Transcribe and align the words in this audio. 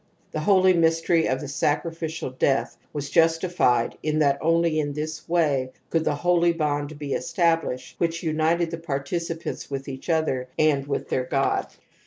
The 0.31 0.39
holy 0.39 0.73
mystery 0.73 1.27
of 1.27 1.41
the 1.41 1.47
sacrificial 1.47 2.31
death 2.31 2.75
was^ 2.91 3.11
justified 3.11 3.99
in 4.01 4.17
that 4.17 4.39
only 4.41 4.79
in 4.79 4.93
this 4.93 5.29
way 5.29 5.69
could 5.91 6.05
the 6.05 6.15
holy 6.15 6.53
bond 6.53 6.97
he 6.99 7.13
established 7.13 7.93
which 7.99 8.23
united 8.23 8.71
the 8.71 8.79
participants 8.79 9.67
xipith 9.67 9.87
each 9.87 10.09
other 10.09 10.47
and 10.57 10.87
with 10.87 11.09
their 11.09 11.25
god'^^. 11.25 11.75